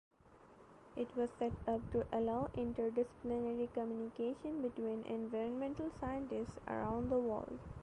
[0.95, 7.59] It was set up to allow interdisciplinary communication between environmental scientists around the world.